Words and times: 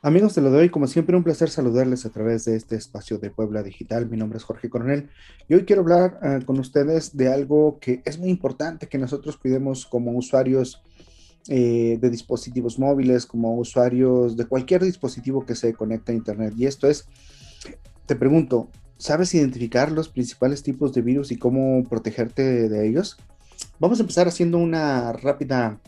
Amigos 0.00 0.36
de 0.36 0.42
lo 0.42 0.52
de 0.52 0.58
hoy, 0.58 0.68
como 0.68 0.86
siempre, 0.86 1.16
un 1.16 1.24
placer 1.24 1.50
saludarles 1.50 2.06
a 2.06 2.10
través 2.10 2.44
de 2.44 2.54
este 2.54 2.76
espacio 2.76 3.18
de 3.18 3.30
Puebla 3.30 3.64
Digital. 3.64 4.08
Mi 4.08 4.16
nombre 4.16 4.38
es 4.38 4.44
Jorge 4.44 4.70
Coronel 4.70 5.10
y 5.48 5.54
hoy 5.54 5.64
quiero 5.64 5.82
hablar 5.82 6.20
uh, 6.22 6.44
con 6.44 6.60
ustedes 6.60 7.16
de 7.16 7.32
algo 7.32 7.80
que 7.80 8.00
es 8.04 8.16
muy 8.16 8.28
importante 8.28 8.86
que 8.86 8.96
nosotros 8.96 9.36
cuidemos 9.36 9.86
como 9.86 10.12
usuarios 10.12 10.84
eh, 11.48 11.98
de 12.00 12.10
dispositivos 12.10 12.78
móviles, 12.78 13.26
como 13.26 13.56
usuarios 13.56 14.36
de 14.36 14.46
cualquier 14.46 14.84
dispositivo 14.84 15.44
que 15.44 15.56
se 15.56 15.74
conecte 15.74 16.12
a 16.12 16.14
Internet. 16.14 16.54
Y 16.56 16.66
esto 16.66 16.86
es, 16.86 17.08
te 18.06 18.14
pregunto, 18.14 18.68
¿sabes 18.98 19.34
identificar 19.34 19.90
los 19.90 20.08
principales 20.08 20.62
tipos 20.62 20.94
de 20.94 21.02
virus 21.02 21.32
y 21.32 21.38
cómo 21.38 21.82
protegerte 21.82 22.68
de 22.68 22.88
ellos? 22.88 23.16
Vamos 23.80 23.98
a 23.98 24.02
empezar 24.02 24.28
haciendo 24.28 24.58
una 24.58 25.12
rápida 25.12 25.80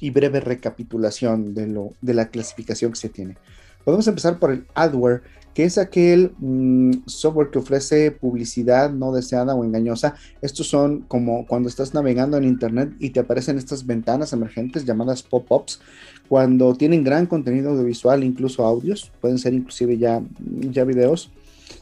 y 0.00 0.10
breve 0.10 0.40
recapitulación 0.40 1.54
de, 1.54 1.66
lo, 1.66 1.90
de 2.00 2.14
la 2.14 2.28
clasificación 2.28 2.92
que 2.92 2.98
se 2.98 3.08
tiene. 3.08 3.36
Podemos 3.84 4.06
empezar 4.08 4.38
por 4.38 4.50
el 4.50 4.66
adware, 4.74 5.22
que 5.54 5.64
es 5.64 5.78
aquel 5.78 6.32
mmm, 6.38 6.92
software 7.06 7.50
que 7.50 7.58
ofrece 7.58 8.10
publicidad 8.12 8.90
no 8.90 9.12
deseada 9.12 9.54
o 9.54 9.64
engañosa. 9.64 10.14
Estos 10.42 10.68
son 10.68 11.00
como 11.02 11.46
cuando 11.46 11.68
estás 11.68 11.92
navegando 11.92 12.36
en 12.36 12.44
Internet 12.44 12.92
y 12.98 13.10
te 13.10 13.20
aparecen 13.20 13.58
estas 13.58 13.84
ventanas 13.84 14.32
emergentes 14.32 14.84
llamadas 14.84 15.22
pop-ups, 15.22 15.80
cuando 16.28 16.74
tienen 16.74 17.02
gran 17.02 17.26
contenido 17.26 17.70
audiovisual, 17.70 18.22
incluso 18.22 18.64
audios, 18.64 19.10
pueden 19.20 19.38
ser 19.38 19.52
inclusive 19.52 19.98
ya, 19.98 20.22
ya 20.38 20.84
videos. 20.84 21.32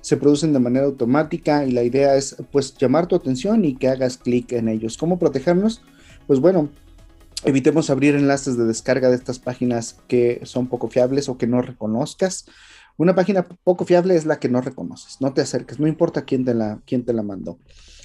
Se 0.01 0.17
producen 0.17 0.53
de 0.55 0.59
manera 0.59 0.87
automática 0.87 1.67
y 1.67 1.73
la 1.73 1.83
idea 1.83 2.17
es 2.17 2.37
pues 2.51 2.75
llamar 2.79 3.07
tu 3.07 3.17
atención 3.17 3.65
y 3.65 3.75
que 3.75 3.89
hagas 3.89 4.17
clic 4.17 4.53
en 4.53 4.69
ellos. 4.69 4.97
¿Cómo 4.97 5.19
protegernos? 5.19 5.83
Pues 6.27 6.41
bueno, 6.41 6.71
Evitemos 7.45 7.88
abrir 7.88 8.16
enlaces 8.16 8.59
de 8.59 8.65
descarga 8.65 9.09
de 9.09 9.15
estas 9.15 9.38
páginas 9.38 9.97
que 10.09 10.41
son 10.42 10.66
poco 10.66 10.88
fiables 10.88 11.28
o 11.28 11.38
que 11.38 11.47
no 11.47 11.62
reconozcas. 11.62 12.47
Una 12.97 13.14
página 13.14 13.47
poco 13.62 13.84
fiable 13.84 14.16
es 14.16 14.27
la 14.27 14.41
que 14.41 14.48
no 14.48 14.61
reconoces. 14.61 15.20
No 15.20 15.33
te 15.33 15.41
acerques, 15.41 15.78
no 15.78 15.86
importa 15.86 16.25
quién 16.25 16.45
te 16.45 16.53
la, 16.53 16.80
quién 16.84 17.05
te 17.05 17.12
la 17.12 17.22
mandó. 17.22 17.58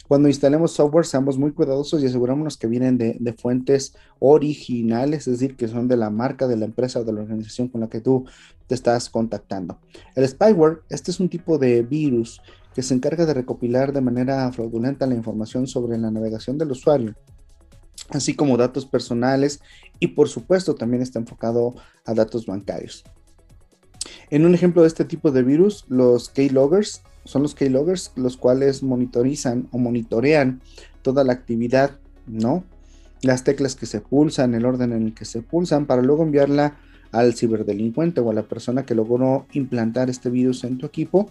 Cuando 0.07 0.27
instalemos 0.27 0.73
software, 0.73 1.07
seamos 1.07 1.39
muy 1.39 1.51
cuidadosos 1.51 2.03
y 2.03 2.05
asegurémonos 2.05 2.57
que 2.57 2.67
vienen 2.67 2.99
de, 2.99 3.17
de, 3.19 3.33
fuentes 3.33 3.95
originales, 4.19 5.27
es 5.27 5.39
decir, 5.39 5.55
que 5.55 5.67
son 5.67 5.87
de 5.87 5.97
la 5.97 6.11
marca, 6.11 6.45
de 6.45 6.57
la 6.57 6.65
empresa 6.65 6.99
o 6.99 7.03
de 7.03 7.13
la 7.13 7.21
organización 7.21 7.69
con 7.69 7.81
la 7.81 7.89
que 7.89 8.01
tú 8.01 8.25
te 8.67 8.75
estás 8.75 9.09
contactando. 9.09 9.79
El 10.15 10.27
spyware, 10.27 10.81
este 10.89 11.09
es 11.09 11.19
un 11.19 11.29
tipo 11.29 11.57
de 11.57 11.81
virus 11.81 12.39
que 12.75 12.83
se 12.83 12.93
encarga 12.93 13.25
de 13.25 13.33
recopilar 13.33 13.93
de 13.93 14.01
manera 14.01 14.51
fraudulenta 14.51 15.07
la 15.07 15.15
información 15.15 15.65
sobre 15.65 15.97
la 15.97 16.11
navegación 16.11 16.59
del 16.59 16.71
usuario 16.71 17.15
así 18.09 18.35
como 18.35 18.57
datos 18.57 18.85
personales 18.85 19.61
y 19.99 20.07
por 20.07 20.29
supuesto 20.29 20.75
también 20.75 21.01
está 21.01 21.19
enfocado 21.19 21.75
a 22.05 22.13
datos 22.13 22.45
bancarios. 22.45 23.03
En 24.29 24.45
un 24.45 24.55
ejemplo 24.55 24.81
de 24.81 24.87
este 24.87 25.05
tipo 25.05 25.31
de 25.31 25.43
virus, 25.43 25.85
los 25.87 26.29
keyloggers 26.29 27.03
son 27.25 27.43
los 27.43 27.55
keyloggers 27.55 28.11
los 28.15 28.37
cuales 28.37 28.83
monitorizan 28.83 29.67
o 29.71 29.77
monitorean 29.77 30.61
toda 31.01 31.23
la 31.23 31.33
actividad, 31.33 31.99
¿no? 32.27 32.63
Las 33.21 33.43
teclas 33.43 33.75
que 33.75 33.85
se 33.85 34.01
pulsan, 34.01 34.53
el 34.53 34.65
orden 34.65 34.91
en 34.91 35.07
el 35.07 35.13
que 35.13 35.25
se 35.25 35.41
pulsan 35.41 35.85
para 35.85 36.01
luego 36.01 36.23
enviarla 36.23 36.77
al 37.11 37.35
ciberdelincuente 37.35 38.19
o 38.19 38.31
a 38.31 38.33
la 38.33 38.43
persona 38.43 38.85
que 38.85 38.95
logró 38.95 39.45
implantar 39.53 40.09
este 40.09 40.29
virus 40.29 40.63
en 40.63 40.77
tu 40.77 40.85
equipo 40.85 41.29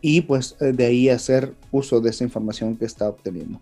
y 0.00 0.22
pues 0.22 0.56
de 0.60 0.86
ahí 0.86 1.08
hacer 1.08 1.52
uso 1.72 2.00
de 2.00 2.10
esa 2.10 2.24
información 2.24 2.76
que 2.76 2.84
está 2.84 3.08
obteniendo. 3.08 3.60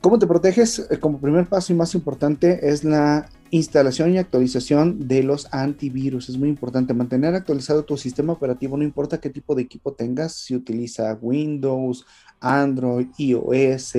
¿Cómo 0.00 0.18
te 0.18 0.26
proteges? 0.26 0.86
Eh, 0.90 0.98
como 0.98 1.20
primer 1.20 1.46
paso 1.46 1.74
y 1.74 1.76
más 1.76 1.94
importante 1.94 2.70
es 2.70 2.84
la 2.84 3.28
instalación 3.50 4.14
y 4.14 4.18
actualización 4.18 5.08
de 5.08 5.22
los 5.22 5.52
antivirus. 5.52 6.30
Es 6.30 6.38
muy 6.38 6.48
importante 6.48 6.94
mantener 6.94 7.34
actualizado 7.34 7.84
tu 7.84 7.98
sistema 7.98 8.32
operativo, 8.32 8.78
no 8.78 8.84
importa 8.84 9.20
qué 9.20 9.28
tipo 9.28 9.54
de 9.54 9.62
equipo 9.62 9.92
tengas, 9.92 10.32
si 10.32 10.56
utiliza 10.56 11.18
Windows, 11.20 12.06
Android, 12.40 13.08
iOS, 13.18 13.92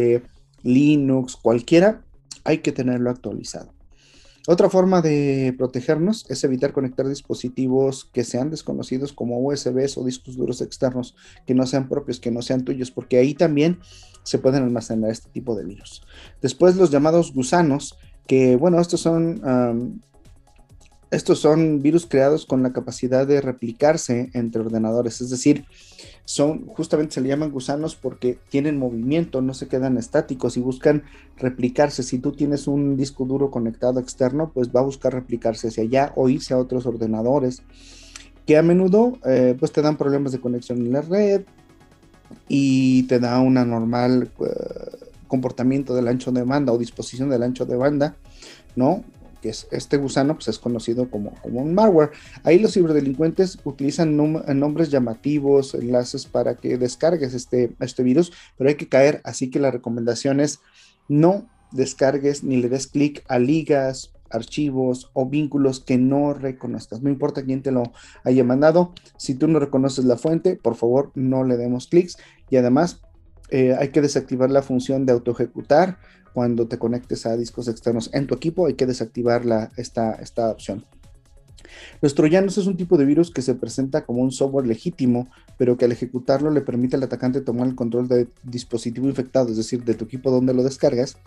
Linux, 0.63 1.35
cualquiera, 1.35 2.01
hay 2.43 2.59
que 2.59 2.71
tenerlo 2.71 3.11
actualizado. 3.11 3.71
Otra 4.47 4.69
forma 4.69 5.01
de 5.01 5.53
protegernos 5.55 6.25
es 6.29 6.43
evitar 6.43 6.73
conectar 6.73 7.07
dispositivos 7.07 8.05
que 8.05 8.23
sean 8.23 8.49
desconocidos 8.49 9.13
como 9.13 9.39
USBs 9.39 9.97
o 9.97 10.03
discos 10.03 10.35
duros 10.35 10.61
externos 10.61 11.15
que 11.45 11.53
no 11.53 11.67
sean 11.67 11.87
propios, 11.87 12.19
que 12.19 12.31
no 12.31 12.41
sean 12.41 12.65
tuyos, 12.65 12.89
porque 12.89 13.17
ahí 13.17 13.35
también 13.35 13.79
se 14.23 14.39
pueden 14.39 14.63
almacenar 14.63 15.11
este 15.11 15.29
tipo 15.29 15.55
de 15.55 15.65
virus. 15.65 16.01
Después 16.41 16.75
los 16.75 16.89
llamados 16.89 17.33
gusanos, 17.33 17.97
que 18.25 18.55
bueno, 18.55 18.79
estos 18.79 19.01
son, 19.01 20.01
estos 21.11 21.39
son 21.39 21.81
virus 21.83 22.07
creados 22.07 22.47
con 22.47 22.63
la 22.63 22.73
capacidad 22.73 23.27
de 23.27 23.41
replicarse 23.41 24.31
entre 24.33 24.61
ordenadores, 24.61 25.21
es 25.21 25.29
decir, 25.29 25.65
son 26.25 26.65
justamente 26.67 27.15
se 27.15 27.21
le 27.21 27.29
llaman 27.29 27.51
gusanos 27.51 27.95
porque 27.95 28.37
tienen 28.49 28.77
movimiento, 28.77 29.41
no 29.41 29.53
se 29.53 29.67
quedan 29.67 29.97
estáticos 29.97 30.57
y 30.57 30.61
buscan 30.61 31.03
replicarse. 31.37 32.03
Si 32.03 32.19
tú 32.19 32.31
tienes 32.31 32.67
un 32.67 32.95
disco 32.95 33.25
duro 33.25 33.51
conectado 33.51 33.99
externo, 33.99 34.51
pues 34.53 34.69
va 34.69 34.81
a 34.81 34.83
buscar 34.83 35.13
replicarse 35.13 35.69
hacia 35.69 35.83
allá 35.83 36.13
o 36.15 36.29
irse 36.29 36.53
a 36.53 36.57
otros 36.57 36.85
ordenadores 36.85 37.63
que 38.45 38.57
a 38.57 38.63
menudo 38.63 39.19
eh, 39.25 39.55
pues 39.59 39.71
te 39.71 39.81
dan 39.81 39.97
problemas 39.97 40.31
de 40.31 40.39
conexión 40.39 40.79
en 40.79 40.93
la 40.93 41.01
red, 41.01 41.43
y 42.47 43.03
te 43.03 43.19
da 43.19 43.39
una 43.39 43.65
normal 43.65 44.31
uh, 44.39 44.47
comportamiento 45.27 45.95
del 45.95 46.07
ancho 46.07 46.31
de 46.31 46.43
banda 46.43 46.73
o 46.73 46.77
disposición 46.77 47.29
del 47.29 47.43
ancho 47.43 47.65
de 47.65 47.75
banda, 47.75 48.15
¿no? 48.75 49.03
Que 49.41 49.49
es 49.49 49.67
este 49.71 49.97
gusano, 49.97 50.35
pues 50.35 50.47
es 50.47 50.59
conocido 50.59 51.09
como, 51.09 51.33
como 51.41 51.61
un 51.61 51.73
malware. 51.73 52.11
Ahí 52.43 52.59
los 52.59 52.73
ciberdelincuentes 52.73 53.57
utilizan 53.63 54.15
nombres 54.15 54.91
llamativos, 54.91 55.73
enlaces 55.73 56.25
para 56.25 56.55
que 56.55 56.77
descargues 56.77 57.33
este, 57.33 57.71
este 57.79 58.03
virus, 58.03 58.31
pero 58.57 58.69
hay 58.69 58.75
que 58.75 58.87
caer, 58.87 59.21
así 59.23 59.49
que 59.49 59.59
la 59.59 59.71
recomendación 59.71 60.39
es 60.39 60.59
no 61.07 61.47
descargues 61.71 62.43
ni 62.43 62.57
le 62.57 62.69
des 62.69 62.87
clic 62.87 63.23
a 63.27 63.39
ligas, 63.39 64.13
archivos 64.29 65.09
o 65.13 65.27
vínculos 65.27 65.79
que 65.79 65.97
no 65.97 66.33
reconozcas. 66.33 67.01
No 67.01 67.09
importa 67.09 67.43
quién 67.43 67.61
te 67.61 67.71
lo 67.71 67.83
haya 68.23 68.43
mandado. 68.43 68.93
Si 69.17 69.35
tú 69.35 69.47
no 69.47 69.59
reconoces 69.59 70.05
la 70.05 70.17
fuente, 70.17 70.55
por 70.55 70.75
favor 70.75 71.11
no 71.15 71.43
le 71.43 71.57
demos 71.57 71.87
clics. 71.87 72.17
Y 72.49 72.57
además 72.57 73.01
eh, 73.51 73.75
hay 73.77 73.89
que 73.89 74.01
desactivar 74.01 74.49
la 74.49 74.61
función 74.61 75.05
de 75.05 75.13
auto 75.13 75.31
ejecutar 75.31 75.97
cuando 76.33 76.67
te 76.67 76.79
conectes 76.79 77.25
a 77.25 77.35
discos 77.35 77.67
externos 77.67 78.09
en 78.13 78.27
tu 78.27 78.35
equipo. 78.35 78.67
Hay 78.67 78.75
que 78.75 78.85
desactivar 78.85 79.45
la, 79.45 79.69
esta, 79.77 80.13
esta 80.13 80.49
opción. 80.49 80.85
Los 82.01 82.15
troyanos 82.15 82.57
es 82.57 82.67
un 82.67 82.77
tipo 82.77 82.97
de 82.97 83.05
virus 83.05 83.31
que 83.31 83.41
se 83.41 83.55
presenta 83.55 84.05
como 84.05 84.21
un 84.21 84.31
software 84.31 84.65
legítimo, 84.65 85.27
pero 85.57 85.77
que 85.77 85.85
al 85.85 85.91
ejecutarlo 85.91 86.49
le 86.49 86.61
permite 86.61 86.95
al 86.95 87.03
atacante 87.03 87.41
tomar 87.41 87.67
el 87.67 87.75
control 87.75 88.07
del 88.07 88.29
dispositivo 88.43 89.07
infectado, 89.07 89.49
es 89.49 89.57
decir, 89.57 89.83
de 89.83 89.93
tu 89.93 90.05
equipo 90.05 90.31
donde 90.31 90.53
lo 90.53 90.63
descargas, 90.63 91.17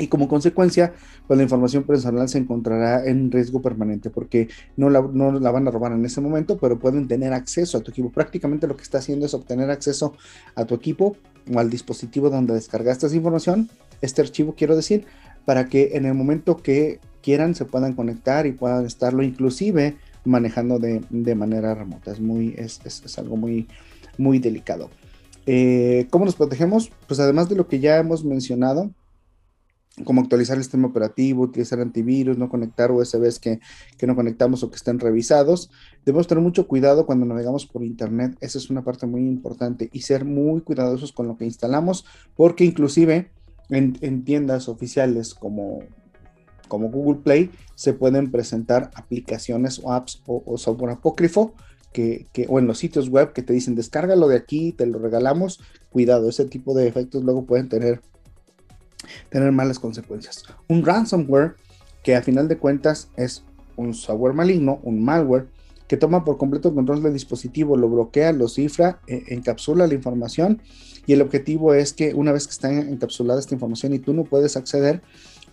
y 0.00 0.08
como 0.08 0.28
consecuencia, 0.28 0.94
pues 1.26 1.36
la 1.36 1.42
información 1.42 1.84
personal 1.84 2.28
se 2.28 2.38
encontrará 2.38 3.04
en 3.04 3.30
riesgo 3.30 3.60
permanente 3.60 4.08
porque 4.08 4.48
no 4.76 4.88
la, 4.88 5.02
no 5.02 5.38
la, 5.38 5.50
van 5.50 5.68
a 5.68 5.70
robar 5.70 5.92
en 5.92 6.04
ese 6.04 6.20
momento, 6.20 6.58
pero 6.58 6.78
pueden 6.78 7.06
tener 7.06 7.34
acceso 7.34 7.76
a 7.76 7.80
tu 7.82 7.90
equipo. 7.90 8.10
Prácticamente 8.10 8.66
lo 8.66 8.76
que 8.76 8.82
está 8.82 8.98
haciendo 8.98 9.26
es 9.26 9.34
obtener 9.34 9.70
acceso 9.70 10.14
a 10.54 10.64
tu 10.64 10.74
equipo 10.74 11.16
o 11.52 11.58
al 11.58 11.70
dispositivo 11.70 12.30
donde 12.30 12.54
descargaste 12.54 13.06
esa 13.06 13.16
información, 13.16 13.70
este 14.00 14.22
archivo 14.22 14.54
quiero 14.56 14.76
decir, 14.76 15.06
para 15.44 15.66
que 15.66 15.90
en 15.94 16.06
el 16.06 16.14
momento 16.14 16.56
que 16.58 17.00
quieran 17.22 17.54
se 17.54 17.64
puedan 17.64 17.94
conectar 17.94 18.46
y 18.46 18.52
puedan 18.52 18.86
estarlo 18.86 19.22
inclusive 19.22 19.96
manejando 20.24 20.78
de, 20.78 21.02
de 21.10 21.34
manera 21.34 21.74
remota. 21.74 22.12
Es, 22.12 22.20
muy, 22.20 22.54
es, 22.56 22.80
es, 22.84 23.18
algo 23.18 23.36
muy, 23.36 23.68
muy 24.18 24.38
delicado. 24.38 24.90
Eh, 25.46 26.06
¿Cómo 26.10 26.24
nos 26.24 26.36
protegemos? 26.36 26.90
Pues 27.06 27.20
además 27.20 27.48
de 27.48 27.56
lo 27.56 27.66
que 27.66 27.80
ya 27.80 27.98
hemos 27.98 28.24
mencionado, 28.24 28.90
como 30.04 30.20
actualizar 30.20 30.56
el 30.56 30.62
sistema 30.62 30.88
operativo, 30.88 31.42
utilizar 31.42 31.80
antivirus, 31.80 32.38
no 32.38 32.48
conectar 32.48 32.90
USBs 32.90 33.38
que, 33.38 33.60
que, 33.98 34.06
no 34.06 34.14
conectamos 34.14 34.62
o 34.62 34.70
que 34.70 34.76
estén 34.76 34.98
revisados. 34.98 35.70
Debemos 36.04 36.26
tener 36.26 36.42
mucho 36.42 36.66
cuidado 36.66 37.06
cuando 37.06 37.26
navegamos 37.26 37.66
por 37.66 37.84
Internet, 37.84 38.36
esa 38.40 38.58
es 38.58 38.70
una 38.70 38.82
parte 38.82 39.06
muy 39.06 39.22
importante, 39.22 39.90
y 39.92 40.02
ser 40.02 40.24
muy 40.24 40.60
cuidadosos 40.62 41.12
con 41.12 41.26
lo 41.26 41.36
que 41.36 41.44
instalamos, 41.44 42.06
porque 42.36 42.64
inclusive 42.64 43.30
en, 43.68 43.98
en 44.00 44.24
tiendas 44.24 44.68
oficiales 44.68 45.34
como, 45.34 45.80
como 46.68 46.90
Google 46.90 47.20
Play 47.22 47.50
se 47.74 47.92
pueden 47.92 48.30
presentar 48.30 48.90
aplicaciones 48.94 49.80
o 49.82 49.92
apps 49.92 50.22
o, 50.26 50.42
o 50.46 50.56
software 50.56 50.92
apócrifo 50.92 51.54
que, 51.92 52.26
que, 52.32 52.46
o 52.48 52.58
en 52.58 52.66
los 52.66 52.78
sitios 52.78 53.08
web 53.08 53.32
que 53.32 53.42
te 53.42 53.52
dicen 53.52 53.74
descárgalo 53.74 54.28
de 54.28 54.36
aquí, 54.36 54.72
te 54.72 54.86
lo 54.86 54.98
regalamos. 54.98 55.60
Cuidado, 55.90 56.28
ese 56.28 56.44
tipo 56.44 56.74
de 56.74 56.86
efectos 56.86 57.24
luego 57.24 57.46
pueden 57.46 57.68
tener 57.68 58.00
tener 59.30 59.52
malas 59.52 59.78
consecuencias. 59.78 60.44
Un 60.68 60.84
ransomware, 60.84 61.54
que 62.02 62.16
a 62.16 62.22
final 62.22 62.48
de 62.48 62.58
cuentas 62.58 63.10
es 63.16 63.44
un 63.76 63.94
software 63.94 64.34
maligno, 64.34 64.80
un 64.82 65.02
malware, 65.02 65.48
que 65.88 65.96
toma 65.96 66.24
por 66.24 66.38
completo 66.38 66.68
el 66.68 66.74
control 66.74 67.02
del 67.02 67.12
dispositivo, 67.12 67.76
lo 67.76 67.88
bloquea, 67.88 68.32
lo 68.32 68.48
cifra, 68.48 69.00
eh, 69.08 69.24
encapsula 69.28 69.88
la 69.88 69.94
información 69.94 70.62
y 71.06 71.14
el 71.14 71.22
objetivo 71.22 71.74
es 71.74 71.92
que 71.92 72.14
una 72.14 72.30
vez 72.30 72.46
que 72.46 72.52
está 72.52 72.72
encapsulada 72.72 73.40
esta 73.40 73.54
información 73.54 73.92
y 73.94 73.98
tú 73.98 74.12
no 74.12 74.22
puedes 74.22 74.56
acceder, 74.56 75.02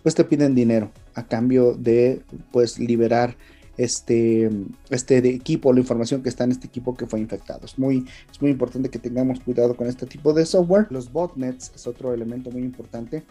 pues 0.04 0.14
te 0.14 0.22
piden 0.22 0.54
dinero 0.54 0.92
a 1.14 1.26
cambio 1.26 1.74
de 1.74 2.22
pues 2.52 2.78
liberar 2.78 3.36
este, 3.76 4.50
este 4.90 5.18
equipo, 5.28 5.72
la 5.72 5.80
información 5.80 6.22
que 6.22 6.28
está 6.28 6.44
en 6.44 6.52
este 6.52 6.66
equipo 6.66 6.96
que 6.96 7.06
fue 7.06 7.18
infectado. 7.20 7.66
Es 7.66 7.78
muy, 7.78 8.04
es 8.30 8.40
muy 8.40 8.50
importante 8.50 8.90
que 8.90 8.98
tengamos 8.98 9.40
cuidado 9.40 9.76
con 9.76 9.86
este 9.88 10.06
tipo 10.06 10.32
de 10.32 10.46
software. 10.46 10.86
Los 10.90 11.10
botnets 11.10 11.72
es 11.74 11.86
otro 11.86 12.12
elemento 12.12 12.50
muy 12.50 12.62
importante. 12.62 13.24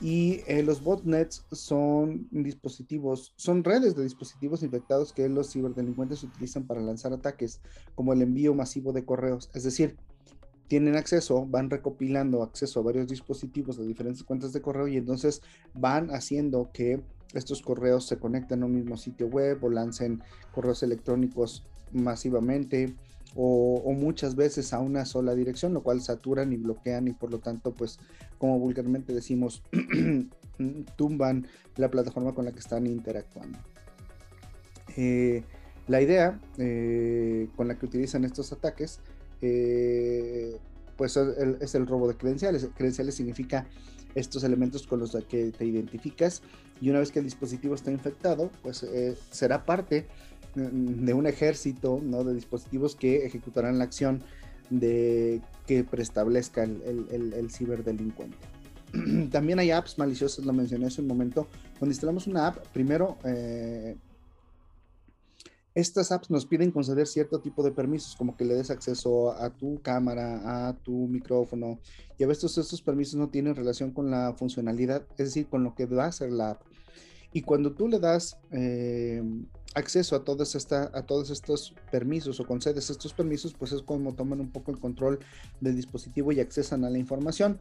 Y 0.00 0.40
eh, 0.46 0.62
los 0.62 0.82
botnets 0.82 1.44
son 1.52 2.26
dispositivos, 2.30 3.34
son 3.36 3.62
redes 3.64 3.94
de 3.94 4.02
dispositivos 4.02 4.62
infectados 4.62 5.12
que 5.12 5.28
los 5.28 5.52
ciberdelincuentes 5.52 6.22
utilizan 6.22 6.66
para 6.66 6.80
lanzar 6.80 7.12
ataques, 7.12 7.60
como 7.94 8.12
el 8.12 8.22
envío 8.22 8.54
masivo 8.54 8.92
de 8.92 9.04
correos. 9.04 9.50
Es 9.52 9.64
decir, 9.64 9.98
tienen 10.68 10.96
acceso, 10.96 11.46
van 11.46 11.68
recopilando 11.68 12.42
acceso 12.42 12.80
a 12.80 12.84
varios 12.84 13.08
dispositivos 13.08 13.76
de 13.76 13.86
diferentes 13.86 14.22
cuentas 14.22 14.52
de 14.52 14.62
correo 14.62 14.86
y 14.86 14.96
entonces 14.96 15.42
van 15.74 16.10
haciendo 16.10 16.70
que 16.72 17.02
estos 17.34 17.60
correos 17.60 18.06
se 18.06 18.18
conecten 18.18 18.62
a 18.62 18.66
un 18.66 18.74
mismo 18.74 18.96
sitio 18.96 19.26
web 19.26 19.62
o 19.64 19.68
lancen 19.68 20.22
correos 20.52 20.82
electrónicos 20.82 21.66
masivamente 21.92 22.94
o, 23.34 23.92
muchas 23.92 24.34
veces 24.34 24.72
a 24.72 24.80
una 24.80 25.04
sola 25.04 25.34
dirección, 25.34 25.72
lo 25.72 25.82
cual 25.82 26.00
saturan 26.00 26.52
y 26.52 26.56
bloquean 26.56 27.08
y 27.08 27.12
por 27.12 27.30
lo 27.30 27.38
tanto, 27.38 27.72
pues 27.72 27.98
como 28.38 28.58
vulgarmente 28.58 29.12
decimos, 29.12 29.62
tumban 30.96 31.46
la 31.76 31.90
plataforma 31.90 32.34
con 32.34 32.44
la 32.44 32.52
que 32.52 32.58
están 32.58 32.86
interactuando. 32.86 33.58
Eh, 34.96 35.44
la 35.86 36.00
idea 36.00 36.40
eh, 36.58 37.48
con 37.56 37.68
la 37.68 37.78
que 37.78 37.86
utilizan 37.86 38.24
estos 38.24 38.52
ataques 38.52 39.00
eh, 39.40 40.56
pues 40.96 41.16
es 41.16 41.74
el, 41.74 41.86
robo 41.86 42.08
de 42.08 42.16
credenciales. 42.16 42.68
Credenciales 42.76 43.14
significa 43.14 43.66
estos 44.14 44.42
elementos 44.44 44.86
con 44.86 44.98
los 45.00 45.16
que 45.28 45.50
te 45.52 45.64
identificas 45.64 46.42
y 46.80 46.90
una 46.90 46.98
vez 46.98 47.12
que 47.12 47.20
el 47.20 47.24
dispositivo 47.24 47.74
está 47.74 47.90
infectado, 47.90 48.50
pues 48.62 48.84
será 49.30 49.64
parte 49.64 50.08
de 50.54 51.14
un 51.14 51.26
ejército 51.26 52.00
¿no? 52.02 52.24
de 52.24 52.34
dispositivos 52.34 52.96
que 52.96 53.26
ejecutarán 53.26 53.78
la 53.78 53.84
acción 53.84 54.22
de 54.70 55.40
que 55.66 55.84
preestablezca 55.84 56.62
el, 56.62 57.34
el 57.34 57.50
ciberdelincuente. 57.50 58.38
También 59.30 59.58
hay 59.58 59.70
apps 59.70 59.98
maliciosas, 59.98 60.44
lo 60.44 60.52
mencioné 60.52 60.86
hace 60.86 61.00
un 61.00 61.06
momento, 61.06 61.46
cuando 61.78 61.92
instalamos 61.92 62.26
una 62.26 62.48
app, 62.48 62.66
primero 62.68 63.18
eh, 63.24 63.96
estas 65.74 66.10
apps 66.10 66.30
nos 66.30 66.46
piden 66.46 66.72
conceder 66.72 67.06
cierto 67.06 67.40
tipo 67.40 67.62
de 67.62 67.70
permisos, 67.70 68.16
como 68.16 68.36
que 68.36 68.44
le 68.44 68.54
des 68.54 68.70
acceso 68.70 69.32
a 69.32 69.50
tu 69.50 69.80
cámara, 69.82 70.68
a 70.68 70.74
tu 70.74 71.06
micrófono, 71.06 71.78
y 72.18 72.24
a 72.24 72.26
veces 72.26 72.58
estos 72.58 72.82
permisos 72.82 73.14
no 73.14 73.28
tienen 73.28 73.54
relación 73.54 73.92
con 73.92 74.10
la 74.10 74.34
funcionalidad, 74.34 75.06
es 75.12 75.28
decir, 75.28 75.46
con 75.46 75.62
lo 75.62 75.74
que 75.74 75.86
va 75.86 76.04
a 76.04 76.08
hacer 76.08 76.32
la 76.32 76.50
app. 76.50 76.62
Y 77.32 77.42
cuando 77.42 77.72
tú 77.72 77.86
le 77.86 78.00
das 78.00 78.36
eh, 78.50 79.22
acceso 79.74 80.16
a, 80.16 80.24
todos 80.24 80.54
esta, 80.54 80.90
a 80.94 81.02
todos 81.02 81.30
estos 81.30 81.74
permisos 81.90 82.40
o 82.40 82.46
concedes 82.46 82.90
estos 82.90 83.12
permisos, 83.12 83.54
pues 83.54 83.72
es 83.72 83.82
como 83.82 84.14
toman 84.14 84.40
un 84.40 84.50
poco 84.50 84.72
el 84.72 84.78
control 84.78 85.20
del 85.60 85.76
dispositivo 85.76 86.32
y 86.32 86.40
accesan 86.40 86.84
a 86.84 86.90
la 86.90 86.98
información. 86.98 87.60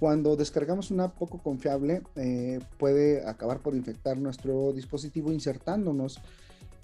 Cuando 0.00 0.36
descargamos 0.36 0.90
una 0.90 1.12
poco 1.12 1.38
confiable, 1.38 2.02
eh, 2.16 2.58
puede 2.78 3.26
acabar 3.26 3.60
por 3.60 3.74
infectar 3.74 4.18
nuestro 4.18 4.72
dispositivo 4.72 5.32
insertándonos 5.32 6.20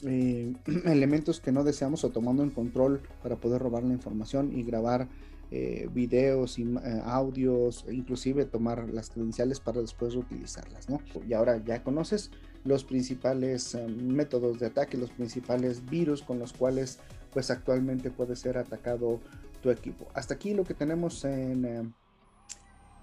eh, 0.04 0.54
elementos 0.84 1.40
que 1.40 1.52
no 1.52 1.64
deseamos 1.64 2.04
o 2.04 2.10
tomando 2.10 2.42
en 2.42 2.50
control 2.50 3.02
para 3.22 3.36
poder 3.36 3.60
robar 3.60 3.82
la 3.82 3.92
información 3.92 4.56
y 4.56 4.62
grabar 4.62 5.08
eh, 5.52 5.88
videos 5.92 6.58
y 6.58 6.62
eh, 6.62 7.02
audios, 7.04 7.84
e 7.88 7.94
inclusive 7.94 8.44
tomar 8.44 8.88
las 8.90 9.10
credenciales 9.10 9.58
para 9.58 9.80
después 9.80 10.14
utilizarlas, 10.14 10.88
¿no? 10.88 11.00
Y 11.26 11.32
ahora 11.32 11.56
ya 11.64 11.82
conoces 11.82 12.30
los 12.62 12.84
principales 12.84 13.76
métodos 13.88 14.60
de 14.60 14.66
ataque, 14.66 14.96
los 14.96 15.10
principales 15.10 15.84
virus 15.86 16.22
con 16.22 16.38
los 16.38 16.52
cuales 16.52 17.00
pues 17.32 17.50
actualmente 17.50 18.10
puede 18.10 18.36
ser 18.36 18.58
atacado 18.58 19.20
tu 19.60 19.70
equipo. 19.70 20.06
Hasta 20.14 20.34
aquí 20.34 20.54
lo 20.54 20.64
que 20.64 20.74
tenemos 20.74 21.24
en, 21.24 21.94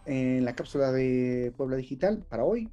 en 0.05 0.45
la 0.45 0.55
cápsula 0.55 0.91
de 0.91 1.51
Puebla 1.57 1.75
Digital 1.75 2.23
para 2.29 2.45
hoy. 2.45 2.69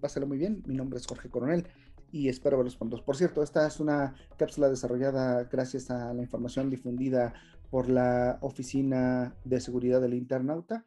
pásalo 0.00 0.26
muy 0.26 0.38
bien, 0.38 0.62
mi 0.66 0.74
nombre 0.74 0.98
es 0.98 1.06
Jorge 1.06 1.28
Coronel 1.28 1.66
y 2.12 2.28
espero 2.28 2.58
verlos 2.58 2.76
pronto. 2.76 3.02
Por 3.04 3.16
cierto, 3.16 3.42
esta 3.42 3.66
es 3.66 3.80
una 3.80 4.14
cápsula 4.36 4.68
desarrollada 4.68 5.44
gracias 5.44 5.90
a 5.90 6.12
la 6.14 6.22
información 6.22 6.70
difundida 6.70 7.34
por 7.72 7.88
la 7.88 8.36
Oficina 8.42 9.34
de 9.44 9.58
Seguridad 9.58 10.02
del 10.02 10.12
Internauta 10.12 10.84